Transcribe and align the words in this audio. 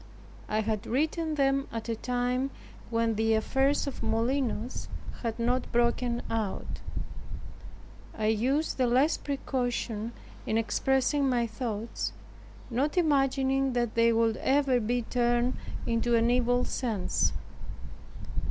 I 0.49 0.61
had 0.61 0.87
written 0.87 1.35
them 1.35 1.67
at 1.71 1.87
a 1.87 1.95
time 1.95 2.49
when 2.89 3.13
the 3.13 3.35
affairs 3.35 3.85
of 3.85 4.01
Molinos 4.01 4.87
had 5.21 5.37
not 5.37 5.71
broken 5.71 6.23
out, 6.27 6.79
I 8.17 8.25
used 8.25 8.79
the 8.79 8.87
less 8.87 9.17
precaution 9.19 10.13
in 10.47 10.57
expressing 10.57 11.29
my 11.29 11.45
thoughts, 11.45 12.13
not 12.71 12.97
imagining 12.97 13.73
that 13.73 13.93
they 13.93 14.11
would 14.11 14.37
ever 14.37 14.79
be 14.79 15.03
turned 15.03 15.53
into 15.85 16.15
an 16.15 16.31
evil 16.31 16.65
sense. 16.65 17.31